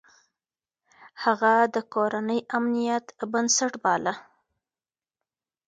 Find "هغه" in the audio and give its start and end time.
1.23-1.53